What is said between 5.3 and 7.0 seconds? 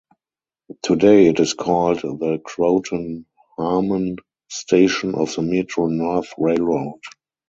the Metro-North Railroad.